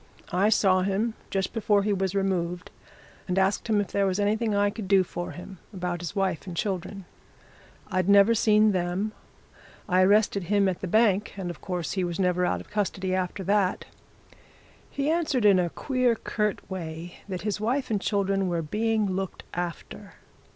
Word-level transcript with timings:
I 0.33 0.49
saw 0.49 0.81
him 0.81 1.13
just 1.29 1.53
before 1.53 1.83
he 1.83 1.93
was 1.93 2.15
removed 2.15 2.71
and 3.27 3.37
asked 3.37 3.67
him 3.67 3.79
if 3.79 3.89
there 3.91 4.07
was 4.07 4.19
anything 4.19 4.55
I 4.55 4.71
could 4.71 4.87
do 4.87 5.03
for 5.03 5.29
him 5.33 5.59
about 5.71 6.01
his 6.01 6.15
wife 6.15 6.47
and 6.47 6.57
children. 6.57 7.05
I'd 7.91 8.09
never 8.09 8.33
seen 8.33 8.71
them 8.71 9.11
I 9.87 10.01
arrested 10.01 10.45
him 10.45 10.67
at 10.67 10.81
the 10.81 10.87
bank, 10.87 11.33
and, 11.37 11.51
of 11.51 11.61
course, 11.61 11.91
he 11.91 12.03
was 12.03 12.19
never 12.19 12.47
out 12.47 12.61
of 12.61 12.71
custody 12.71 13.13
after 13.13 13.43
that. 13.43 13.85
He 14.89 15.07
answered 15.11 15.45
in 15.45 15.59
a 15.59 15.69
queer, 15.69 16.15
curt 16.15 16.67
way 16.67 17.17
that 17.29 17.43
his 17.43 17.61
wife 17.61 17.91
and 17.91 18.01
children 18.01 18.47
were 18.49 18.63
being 18.63 19.05
looked 19.05 19.43
after. 19.53 20.13